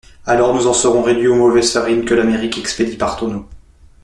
Alors, 0.25 0.55
nous 0.55 0.65
en 0.65 0.73
serons 0.73 1.03
réduits 1.03 1.27
aux 1.27 1.35
mauvaises 1.35 1.73
farines 1.73 2.05
que 2.05 2.15
l'Amérique 2.15 2.57
expédie 2.57 2.97
par 2.97 3.17
tonneaux. 3.17 3.47